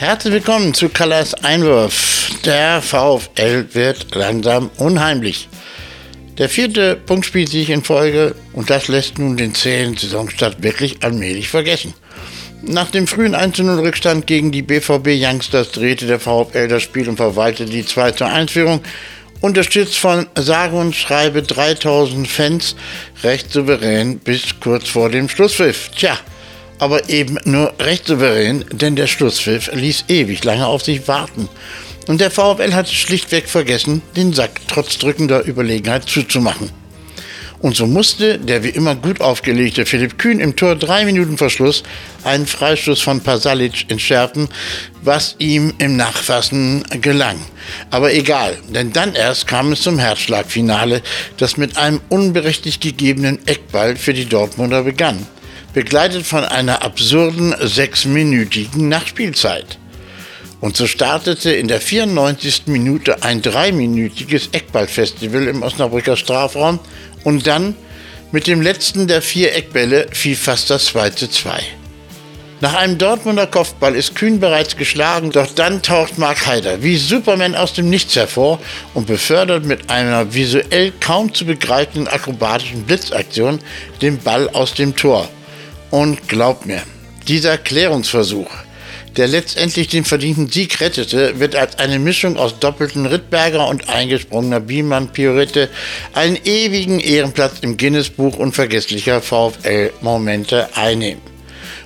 [0.00, 2.30] Herzlich willkommen zu Kallas Einwurf.
[2.46, 5.46] Der VfL wird langsam unheimlich.
[6.38, 11.92] Der vierte Punktspielsieg in Folge und das lässt nun den zähen Saisonstart wirklich allmählich vergessen.
[12.62, 17.70] Nach dem frühen 1-0-Rückstand gegen die BVB Youngsters drehte der VfL das Spiel und verwaltete
[17.70, 18.80] die 2-1-Führung,
[19.42, 22.74] unterstützt von sage und schreibe 3000 Fans,
[23.22, 25.90] recht souverän bis kurz vor dem Schlusspfiff.
[25.90, 26.18] Tja,
[26.80, 31.48] aber eben nur recht souverän, denn der Schlusspfiff ließ ewig lange auf sich warten.
[32.08, 36.70] Und der VfL hat schlichtweg vergessen, den Sack trotz drückender Überlegenheit zuzumachen.
[37.60, 41.82] Und so musste der wie immer gut aufgelegte Philipp Kühn im Tor drei Minuten Verschluss
[42.24, 44.48] einen Freistoß von Pasalic entschärfen,
[45.02, 47.38] was ihm im Nachfassen gelang.
[47.90, 51.02] Aber egal, denn dann erst kam es zum Herzschlagfinale,
[51.36, 55.26] das mit einem unberechtigt gegebenen Eckball für die Dortmunder begann
[55.72, 59.78] begleitet von einer absurden sechsminütigen Nachspielzeit.
[60.60, 62.64] Und so startete in der 94.
[62.66, 66.78] Minute ein dreiminütiges Eckballfestival im Osnabrücker Strafraum
[67.24, 67.74] und dann
[68.32, 71.62] mit dem letzten der vier Eckbälle fiel fast das zweite Zwei.
[72.62, 77.54] Nach einem Dortmunder Kopfball ist Kühn bereits geschlagen, doch dann taucht Mark Haider wie Superman
[77.54, 78.60] aus dem Nichts hervor
[78.92, 83.60] und befördert mit einer visuell kaum zu begreifenden akrobatischen Blitzaktion
[84.02, 85.26] den Ball aus dem Tor.
[85.90, 86.82] Und glaubt mir,
[87.26, 88.50] dieser Klärungsversuch,
[89.16, 94.60] der letztendlich den verdienten Sieg rettete, wird als eine Mischung aus doppelten Rittberger und eingesprungener
[94.60, 95.68] Biemann-Piorette
[96.12, 101.22] einen ewigen Ehrenplatz im Guinness-Buch unvergesslicher VfL-Momente einnehmen.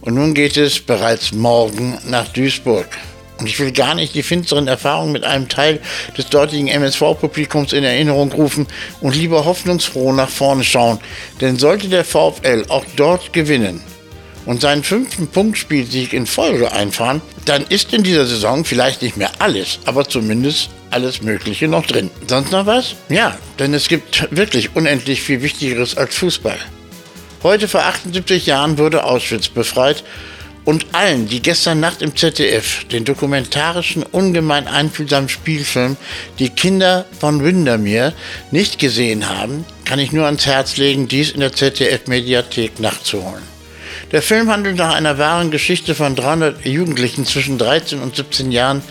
[0.00, 2.86] Und nun geht es bereits morgen nach Duisburg.
[3.38, 5.80] Und ich will gar nicht die finsteren Erfahrungen mit einem Teil
[6.16, 8.66] des dortigen MSV-Publikums in Erinnerung rufen
[9.00, 10.98] und lieber hoffnungsfroh nach vorne schauen.
[11.40, 13.80] Denn sollte der VfL auch dort gewinnen
[14.44, 19.30] und seinen fünften Punktspielsieg in Folge einfahren, dann ist in dieser Saison vielleicht nicht mehr
[19.38, 22.10] alles, aber zumindest alles Mögliche noch drin.
[22.26, 22.94] Sonst noch was?
[23.08, 26.58] Ja, denn es gibt wirklich unendlich viel Wichtigeres als Fußball.
[27.42, 30.02] Heute vor 78 Jahren wurde Auschwitz befreit
[30.68, 35.96] und allen, die gestern Nacht im ZDF den dokumentarischen, ungemein einfühlsamen Spielfilm
[36.38, 38.12] Die Kinder von Windermere
[38.50, 43.42] nicht gesehen haben, kann ich nur ans Herz legen, dies in der ZDF-Mediathek nachzuholen.
[44.12, 48.82] Der Film handelt nach einer wahren Geschichte von 300 Jugendlichen zwischen 13 und 17 Jahren,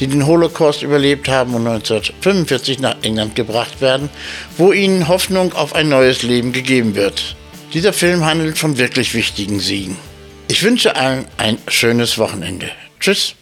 [0.00, 4.08] die den Holocaust überlebt haben und 1945 nach England gebracht werden,
[4.56, 7.36] wo ihnen Hoffnung auf ein neues Leben gegeben wird.
[7.74, 9.98] Dieser Film handelt von wirklich wichtigen Siegen.
[10.48, 12.70] Ich wünsche allen ein schönes Wochenende.
[13.00, 13.34] Tschüss.